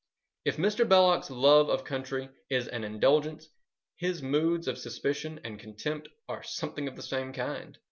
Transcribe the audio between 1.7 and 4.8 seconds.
country is an indulgence, his moods of